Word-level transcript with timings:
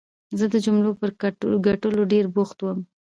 زه 0.37 0.45
د 0.53 0.55
جملو 0.65 0.91
پر 0.99 1.09
کټلو 1.83 2.03
ډېر 2.13 2.25
بوخت 2.35 2.57
وم. 2.61 2.79